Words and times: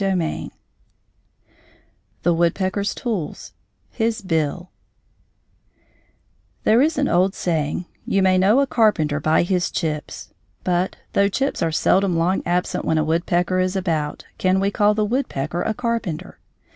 XI 0.03 0.49
THE 2.23 2.33
WOODPECKER'S 2.33 2.95
TOOLS: 2.95 3.53
HIS 3.91 4.23
BILL 4.23 4.71
There 6.63 6.81
is 6.81 6.97
an 6.97 7.07
old 7.07 7.35
saying, 7.35 7.85
"You 8.07 8.23
may 8.23 8.39
know 8.39 8.61
a 8.61 8.65
carpenter 8.65 9.19
by 9.19 9.43
his 9.43 9.69
chips;" 9.69 10.33
but, 10.63 10.95
though 11.13 11.27
chips 11.29 11.61
are 11.61 11.71
seldom 11.71 12.17
long 12.17 12.41
absent 12.47 12.83
when 12.83 12.97
a 12.97 13.03
woodpecker 13.05 13.59
is 13.59 13.75
about, 13.75 14.25
can 14.39 14.59
we 14.59 14.71
call 14.71 14.95
the 14.95 15.05
woodpecker 15.05 15.61
a 15.61 15.75
carpenter? 15.75 16.39